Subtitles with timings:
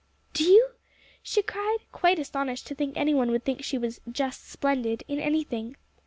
[0.33, 0.69] "Do you?"
[1.21, 5.19] she cried, quite astonished to think any one would think she was "just splendid" in
[5.19, 5.75] anything.